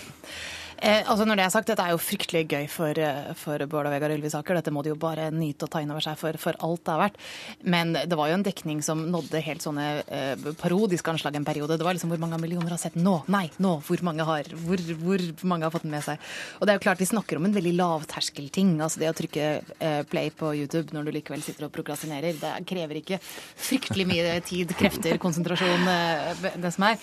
Eh, 0.82 1.04
altså 1.06 1.22
når 1.28 1.38
det 1.38 1.44
er 1.44 1.52
sagt, 1.54 1.68
Dette 1.70 1.84
er 1.86 1.92
jo 1.94 1.98
fryktelig 2.02 2.40
gøy 2.50 2.64
for, 2.66 2.98
eh, 2.98 3.28
for 3.38 3.62
Bård 3.70 3.86
og 3.86 3.92
Vegard 3.94 4.16
Ylvisaker. 4.16 4.56
Dette 4.58 4.72
må 4.74 4.82
de 4.82 4.90
jo 4.90 4.96
bare 4.98 5.28
nyte 5.30 5.68
og 5.68 5.70
ta 5.70 5.78
inn 5.78 5.92
over 5.94 6.02
seg 6.02 6.16
for, 6.18 6.34
for 6.42 6.56
alt 6.58 6.82
det 6.82 6.90
har 6.90 7.02
vært. 7.04 7.20
Men 7.62 7.92
det 7.94 8.18
var 8.18 8.32
jo 8.32 8.34
en 8.34 8.42
dekning 8.42 8.80
som 8.82 9.04
nådde 9.12 9.42
helt 9.46 9.62
sånne 9.62 9.84
eh, 10.02 10.48
parodiske 10.58 11.12
anslag 11.12 11.38
en 11.38 11.46
periode. 11.46 11.76
Det 11.78 11.86
var 11.86 11.94
liksom 11.94 12.10
hvor 12.10 12.18
mange 12.24 12.40
millioner 12.42 12.74
har 12.74 12.82
sett 12.82 12.96
nå? 12.98 13.20
Nei, 13.30 13.44
nå! 13.62 13.76
Hvor 13.86 14.02
mange 14.02 14.26
har, 14.26 14.50
hvor, 14.64 14.82
hvor 15.04 15.22
mange 15.52 15.68
har 15.68 15.74
fått 15.76 15.86
den 15.86 15.94
med 15.94 16.02
seg? 16.02 16.18
Og 16.58 16.66
det 16.66 16.74
er 16.74 16.80
jo 16.80 16.84
klart 16.88 17.04
Vi 17.04 17.08
snakker 17.12 17.38
om 17.38 17.46
en 17.46 17.54
veldig 17.54 17.76
lavterskelting. 17.78 18.74
Altså 18.82 19.04
det 19.04 19.12
å 19.12 19.16
trykke 19.22 19.46
eh, 19.78 20.02
play 20.10 20.32
på 20.34 20.50
YouTube 20.64 20.96
når 20.96 21.06
du 21.06 21.14
likevel 21.20 21.46
sitter 21.46 21.68
og 21.68 21.74
prokrastinerer, 21.78 22.34
det 22.42 22.56
krever 22.66 22.98
ikke 22.98 23.20
fryktelig 23.22 24.08
mye 24.10 24.34
tid, 24.50 24.74
krefter, 24.78 25.14
konsentrasjon, 25.22 25.86
eh, 25.94 26.50
det 26.58 26.74
som 26.74 26.88
er. 26.90 26.98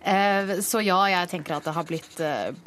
Eh, 0.00 0.56
Så 0.64 0.80
ja, 0.80 0.96
jeg 1.12 1.28
tenker 1.36 1.58
at 1.58 1.68
det 1.68 1.76
har 1.76 1.84
blitt, 1.84 2.20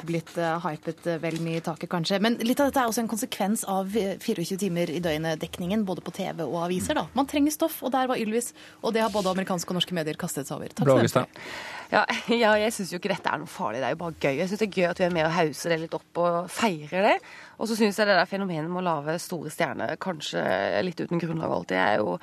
blitt 0.06 0.38
hypet 0.60 1.06
eh, 1.08 1.20
vel 1.22 1.38
mye 1.44 1.60
i 1.60 1.64
taket, 1.64 1.88
kanskje. 1.92 2.18
Men 2.22 2.36
litt 2.44 2.60
av 2.60 2.68
dette 2.68 2.82
er 2.82 2.90
også 2.90 3.02
en 3.04 3.10
konsekvens 3.10 3.64
av 3.70 3.96
eh, 3.98 4.16
24 4.20 4.58
timer 4.60 4.92
i 4.92 5.00
døgnet-dekningen, 5.04 5.84
både 5.88 6.04
på 6.04 6.14
TV 6.16 6.44
og 6.44 6.58
aviser. 6.66 6.98
da. 6.98 7.06
Man 7.16 7.28
trenger 7.30 7.54
stoff, 7.54 7.80
og 7.82 7.94
der 7.94 8.10
var 8.10 8.20
Ylvis. 8.20 8.52
Og 8.82 8.94
det 8.94 9.04
har 9.04 9.12
både 9.14 9.32
amerikanske 9.32 9.72
og 9.72 9.80
norske 9.80 9.96
medier 9.96 10.18
kastet 10.20 10.50
seg 10.50 10.58
over. 10.58 10.74
Takk 10.74 10.90
skal 10.90 11.08
du 11.08 11.18
ha. 11.22 11.48
Ja, 11.92 12.04
ja 12.44 12.52
jeg 12.64 12.76
syns 12.76 12.92
jo 12.94 13.00
ikke 13.00 13.12
dette 13.14 13.32
er 13.32 13.42
noe 13.42 13.50
farlig, 13.50 13.82
det 13.82 13.90
er 13.90 13.96
jo 13.96 14.02
bare 14.04 14.18
gøy. 14.18 14.36
Jeg 14.42 14.52
syns 14.52 14.62
det 14.62 14.68
er 14.68 14.78
gøy 14.78 14.88
at 14.90 15.02
vi 15.02 15.08
er 15.08 15.16
med 15.18 15.28
og 15.28 15.34
hauser 15.38 15.74
det 15.74 15.82
litt 15.86 15.98
opp 15.98 16.22
og 16.22 16.38
feirer 16.52 17.10
det. 17.10 17.18
Og 17.58 17.68
så 17.70 17.78
syns 17.78 18.00
jeg 18.00 18.08
det 18.08 18.16
der 18.18 18.30
fenomenet 18.30 18.70
med 18.70 18.84
å 18.84 18.88
lage 18.88 19.18
store 19.22 19.52
stjerner, 19.52 19.98
kanskje 20.02 20.42
litt 20.86 21.02
uten 21.02 21.20
grunnlag 21.22 21.58
alltid, 21.58 21.78
er 21.80 22.00
jo 22.02 22.16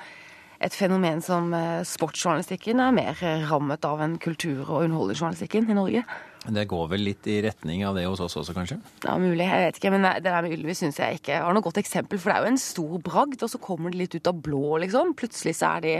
et 0.60 0.74
fenomen 0.76 1.22
som 1.24 1.54
eh, 1.56 1.80
sportsjournalistikken 1.88 2.82
er 2.84 2.92
mer 2.92 3.22
rammet 3.48 3.86
av 3.88 4.02
enn 4.04 4.18
kultur- 4.20 4.66
og 4.66 4.84
underholdningsjournalistikken 4.84 5.70
i 5.72 5.78
Norge. 5.78 6.04
Det 6.48 6.64
går 6.70 6.86
vel 6.88 7.02
litt 7.04 7.26
i 7.28 7.36
retning 7.44 7.82
av 7.84 7.98
det 7.98 8.06
hos 8.08 8.22
oss 8.24 8.38
også, 8.40 8.54
kanskje? 8.56 8.78
Ja, 9.04 9.16
mulig, 9.20 9.44
jeg 9.44 9.64
vet 9.66 9.80
ikke, 9.80 9.92
men 9.92 10.06
det 10.08 10.24
der 10.24 10.40
med 10.44 10.54
Ylvis 10.56 10.80
syns 10.80 11.00
jeg 11.00 11.20
ikke 11.20 11.40
har 11.44 11.56
noe 11.56 11.64
godt 11.64 11.80
eksempel. 11.82 12.20
For 12.20 12.32
det 12.32 12.36
er 12.38 12.46
jo 12.46 12.52
en 12.54 12.62
stor 12.62 12.94
bragd, 13.04 13.42
og 13.44 13.52
så 13.52 13.60
kommer 13.60 13.92
det 13.92 14.00
litt 14.00 14.16
ut 14.16 14.30
av 14.30 14.38
blå, 14.40 14.78
liksom. 14.80 15.12
Plutselig 15.20 15.58
så 15.58 15.74
er 15.76 15.84
de 15.84 15.96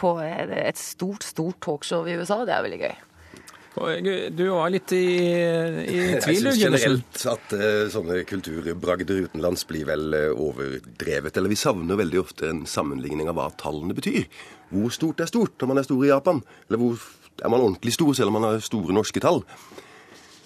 på 0.00 0.16
et 0.20 0.80
stort, 0.80 1.24
stort 1.24 1.60
talkshow 1.64 2.08
i 2.08 2.18
USA. 2.20 2.42
Det 2.44 2.56
er 2.56 2.66
veldig 2.66 2.82
gøy. 2.82 2.98
Og, 3.80 4.08
Du 4.34 4.42
var 4.50 4.72
litt 4.74 4.92
i, 4.92 5.04
i 5.30 6.00
tvil, 6.24 6.50
Jeg 6.50 6.56
syns 6.58 6.60
generelt 6.60 7.24
at 7.32 7.54
eh, 7.56 7.84
sånne 7.92 8.18
kulturbragder 8.28 9.28
utenlands 9.28 9.64
blir 9.68 9.86
vel 9.88 10.16
eh, 10.18 10.28
overdrevet. 10.34 11.38
Eller 11.38 11.52
vi 11.52 11.60
savner 11.60 12.00
veldig 12.00 12.20
ofte 12.20 12.50
en 12.50 12.64
sammenligning 12.68 13.30
av 13.30 13.38
hva 13.38 13.48
tallene 13.60 13.96
betyr. 13.96 14.26
Hvor 14.74 14.92
stort 14.94 15.22
er 15.24 15.30
stort 15.30 15.56
når 15.60 15.72
man 15.72 15.80
er 15.80 15.88
stor 15.88 16.04
i 16.04 16.12
Japan? 16.12 16.44
Eller 16.68 16.82
hvor 16.82 17.08
er 17.44 17.52
man 17.52 17.60
ordentlig 17.64 17.92
stor 17.96 18.12
selv 18.16 18.32
om 18.32 18.38
man 18.40 18.48
har 18.50 18.60
store 18.64 18.94
norske 18.96 19.20
tall? 19.24 19.42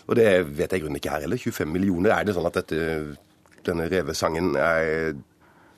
Og 0.06 0.16
det 0.18 0.26
vet 0.56 0.70
jeg 0.72 0.80
i 0.80 0.82
grunnen 0.84 0.98
ikke 1.00 1.10
her 1.14 1.22
heller. 1.24 1.38
25 1.40 1.70
millioner. 1.72 2.12
Er 2.12 2.24
det 2.28 2.34
sånn 2.36 2.46
at 2.50 2.58
dette, 2.60 3.16
denne 3.64 3.86
revesangen 3.88 4.50
er 4.60 5.14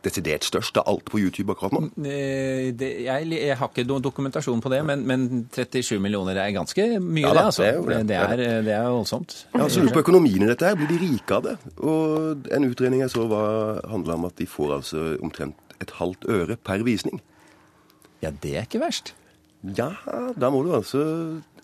desidert 0.07 0.45
størst 0.47 0.77
av 0.79 0.87
alt 0.91 1.05
på 1.11 1.19
YouTube 1.19 1.51
akkurat 1.55 1.73
nå? 1.75 1.81
Eh, 2.07 2.69
Det, 2.79 2.89
jeg, 3.07 3.27
jeg 3.33 3.57
har 3.59 3.71
ikke 3.73 3.85
noen 3.89 4.03
dokumentasjon 4.05 4.61
på 4.63 4.71
det, 4.71 4.81
men, 4.87 5.03
men 5.07 5.25
37 5.51 5.99
millioner 6.03 6.39
er 6.39 6.53
ganske 6.55 6.85
mye, 7.03 7.25
Ja 7.25 7.33
det. 7.33 7.39
da, 7.41 7.45
altså. 7.51 7.63
det 7.65 7.71
er 7.71 7.79
jo 7.79 7.87
det. 7.91 8.01
Det 8.11 8.17
er, 8.21 8.63
det 8.67 8.75
er 8.77 8.89
voldsomt. 8.95 9.35
Jeg 9.55 9.63
har 9.65 9.75
lurer 9.81 9.95
på 9.97 10.03
økonomien 10.05 10.43
i 10.47 10.51
dette. 10.53 10.67
her. 10.69 10.79
Blir 10.79 10.91
de 10.95 10.99
rike 11.07 11.39
av 11.39 11.47
det? 11.49 11.57
Og 11.83 12.51
en 12.59 12.69
utredning 12.69 13.03
jeg 13.03 13.15
så 13.15 13.27
var, 13.31 13.81
handla 13.91 14.15
om 14.19 14.27
at 14.31 14.37
de 14.39 14.47
får 14.51 14.75
altså 14.81 15.07
omtrent 15.23 15.77
et 15.83 15.91
halvt 15.99 16.27
øre 16.33 16.57
per 16.57 16.83
visning. 16.87 17.19
Ja, 18.23 18.31
det 18.31 18.55
er 18.57 18.67
ikke 18.67 18.81
verst. 18.83 19.15
Ja, 19.77 19.93
da 20.37 20.51
må 20.53 20.63
du 20.67 20.75
altså 20.77 21.05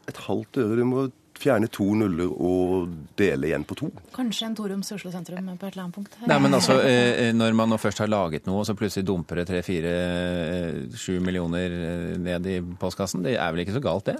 et 0.08 0.22
halvt 0.26 0.58
øre. 0.62 0.78
Du 0.80 0.86
må 0.88 1.08
fjerne 1.42 1.68
to 1.72 1.86
nuller 1.98 2.30
og 2.30 2.92
dele 3.18 3.48
igjen 3.50 3.64
på 3.66 3.76
to. 3.78 3.88
Kanskje 4.14 4.48
en 4.48 4.56
torums 4.58 4.92
i 4.92 4.96
Oslo 4.96 5.12
sentrum 5.14 5.48
på 5.58 5.66
et 5.66 5.72
eller 5.72 5.86
annet 5.86 5.96
punkt. 5.96 6.18
Nei, 6.28 6.38
men 6.42 6.54
altså, 6.54 6.78
eh, 6.86 7.32
Når 7.34 7.56
man 7.58 7.72
nå 7.72 7.78
først 7.82 8.02
har 8.04 8.10
laget 8.10 8.46
noe, 8.46 8.62
og 8.62 8.68
så 8.68 8.76
plutselig 8.78 9.06
dumper 9.08 9.42
det 9.42 9.48
tre-fire, 9.50 9.94
sju 10.94 11.18
millioner 11.24 11.74
eh, 11.78 12.18
ned 12.18 12.46
i 12.46 12.60
postkassen, 12.60 13.24
det 13.26 13.36
er 13.36 13.50
vel 13.52 13.64
ikke 13.64 13.78
så 13.78 13.82
galt, 13.82 14.12
det? 14.12 14.18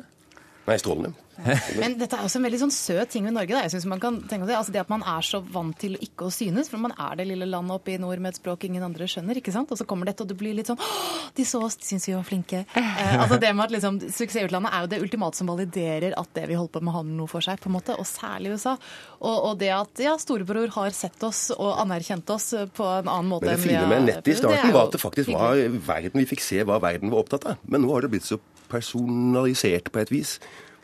Nei, 0.68 0.78
strålende. 0.78 1.12
Men 1.80 1.96
dette 1.98 2.14
er 2.14 2.26
også 2.26 2.38
en 2.38 2.46
veldig 2.46 2.58
sånn 2.60 2.72
søt 2.74 3.10
ting 3.10 3.24
ved 3.26 3.34
Norge. 3.34 3.54
Da. 3.54 3.64
Jeg 3.64 3.72
synes 3.74 3.86
man 3.90 4.00
kan 4.02 4.18
tenke 4.30 4.46
det. 4.46 4.54
Altså 4.54 4.74
det 4.74 4.82
at 4.82 4.90
man 4.92 5.02
er 5.08 5.24
så 5.26 5.40
vant 5.42 5.74
til 5.80 5.96
ikke 6.04 6.28
å 6.28 6.34
synes. 6.34 6.70
For 6.70 6.82
man 6.82 6.94
er 6.94 7.18
det 7.18 7.26
lille 7.30 7.48
landet 7.48 7.74
oppe 7.74 7.94
i 7.94 7.98
nord 8.00 8.22
med 8.22 8.34
et 8.34 8.38
språk 8.38 8.66
ingen 8.68 8.84
andre 8.86 9.08
skjønner. 9.10 9.40
ikke 9.40 9.54
sant? 9.54 9.72
Og 9.72 9.80
så 9.80 9.86
kommer 9.88 10.08
dette, 10.08 10.22
og 10.22 10.30
du 10.30 10.36
blir 10.38 10.54
litt 10.54 10.70
sånn 10.70 10.78
Åh, 10.82 11.32
de 11.34 11.46
så 11.48 11.62
oss, 11.64 11.78
de 11.80 11.88
syns 11.88 12.06
vi 12.08 12.16
var 12.16 12.26
flinke. 12.28 12.64
Eh, 13.02 13.14
altså 13.16 13.38
det 13.40 13.48
med 13.56 13.64
at 13.64 13.72
liksom, 13.72 13.96
Suksess 14.12 14.42
i 14.42 14.42
utlandet 14.44 14.74
er 14.74 14.82
jo 14.84 14.88
det 14.92 14.98
ultimate 15.02 15.38
som 15.38 15.48
validerer 15.48 16.14
at 16.18 16.28
det 16.36 16.44
vi 16.50 16.56
holder 16.58 16.74
på 16.74 16.82
med, 16.84 16.92
har 16.94 17.06
noe 17.08 17.30
for 17.30 17.44
seg. 17.44 17.58
på 17.62 17.70
en 17.70 17.74
måte, 17.78 17.96
Og 17.98 18.06
særlig 18.06 18.50
i 18.50 18.58
USA. 18.58 18.74
Og, 19.18 19.36
og 19.48 19.54
det 19.62 19.70
at 19.74 20.02
ja, 20.04 20.12
storebror 20.20 20.70
har 20.76 20.94
sett 20.94 21.24
oss 21.26 21.46
og 21.54 21.80
anerkjent 21.80 22.28
oss 22.34 22.52
på 22.76 22.86
en 23.00 23.08
annen 23.08 23.30
måte 23.32 23.48
Men 23.48 23.56
det 23.56 23.56
enn 23.56 23.64
vi 23.64 23.72
fine 23.72 23.88
med 23.90 24.08
nettet 24.10 24.32
i 24.34 24.38
starten 24.38 24.74
var 24.76 24.90
at 24.90 24.96
det 24.98 25.02
faktisk 25.02 25.32
var 25.32 25.62
verden 25.88 26.22
vi 26.22 26.28
fikk 26.34 26.44
se 26.44 26.60
hva 26.68 26.78
verden 26.84 27.10
var 27.14 27.24
opptatt 27.24 27.48
av. 27.54 27.64
Men 27.64 27.86
nå 27.86 27.94
har 27.94 28.04
det 28.04 28.12
blitt 28.12 28.28
så 28.28 28.38
personalisert 28.72 29.92
på 29.92 30.02
et 30.02 30.12
vis 30.12 30.38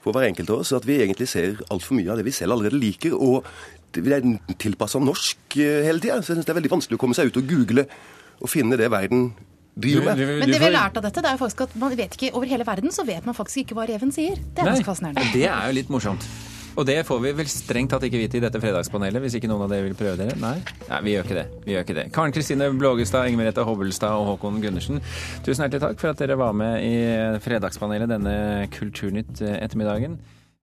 for 0.04 0.14
hver 0.14 0.28
enkelt 0.28 0.52
av 0.52 0.62
oss 0.62 0.72
at 0.76 0.86
vi 0.86 1.00
egentlig 1.02 1.28
ser 1.28 1.58
altfor 1.72 1.98
mye 1.98 2.12
av 2.12 2.20
det 2.20 2.28
vi 2.28 2.36
selv 2.36 2.54
allerede 2.54 2.78
liker. 2.78 3.16
og 3.16 3.44
det 3.88 4.04
er 4.12 4.24
tilpassa 4.60 5.00
norsk 5.00 5.56
eh, 5.56 5.84
hele 5.86 6.00
tida. 6.00 6.20
Så 6.20 6.34
jeg 6.34 6.38
synes 6.38 6.48
det 6.48 6.52
er 6.52 6.58
veldig 6.60 6.74
vanskelig 6.76 6.98
å 6.98 7.00
komme 7.00 7.16
seg 7.16 7.30
ut 7.30 7.38
og 7.40 7.48
google 7.48 7.86
og 8.38 8.50
finne 8.52 8.76
det 8.78 8.90
verden 8.92 9.30
driver 9.78 10.10
med. 10.10 10.20
Men 10.42 10.52
det 10.52 10.60
vi 10.60 10.66
har 10.66 10.74
lært 10.74 11.00
av 11.00 11.06
dette, 11.06 11.22
det 11.24 11.30
er 11.30 11.38
jo 11.38 11.42
faktisk 11.44 11.64
at 11.68 11.74
man 11.80 11.96
vet 11.96 12.18
ikke, 12.18 12.32
over 12.36 12.50
hele 12.50 12.66
verden 12.68 12.94
så 12.94 13.06
vet 13.08 13.26
man 13.26 13.36
faktisk 13.36 13.64
ikke 13.64 13.78
hva 13.78 13.88
reven 13.88 14.12
sier. 14.14 14.36
Det 14.36 14.62
er 14.62 14.72
ganske 14.72 14.86
fascinerende. 14.86 15.26
Det 15.34 15.46
er 15.48 15.70
jo 15.70 15.78
litt 15.80 15.92
morsomt. 15.92 16.28
Og 16.78 16.86
det 16.86 17.00
får 17.08 17.18
vi 17.24 17.32
vel 17.34 17.48
strengt 17.50 17.90
tatt 17.90 18.04
ikke 18.06 18.20
vite 18.20 18.38
i 18.38 18.42
dette 18.44 18.60
fredagspanelet, 18.62 19.18
hvis 19.24 19.34
ikke 19.34 19.50
noen 19.50 19.64
av 19.66 19.72
dere 19.72 19.88
vil 19.88 19.96
prøve 19.98 20.14
dere? 20.20 20.36
Nei? 20.38 20.54
Nei, 20.86 21.00
vi 21.02 21.14
gjør 21.16 21.26
ikke 21.26 21.38
det. 21.40 21.46
Vi 21.64 21.74
gjør 21.74 21.86
ikke 21.86 21.96
det. 21.98 22.06
Karen 22.14 22.34
Kristine 22.36 22.70
Blågestad, 22.78 23.26
Inger 23.26 23.42
Merete 23.42 23.66
Hobbelstad 23.66 24.14
og 24.14 24.28
Håkon 24.32 24.60
Gundersen, 24.62 25.02
tusen 25.42 25.64
hjertelig 25.64 25.82
takk 25.82 25.98
for 25.98 26.12
at 26.12 26.22
dere 26.22 26.38
var 26.38 26.54
med 26.54 26.86
i 26.86 26.94
fredagspanelet 27.42 28.14
denne 28.14 28.36
Kulturnytt-ettermiddagen. 28.78 30.20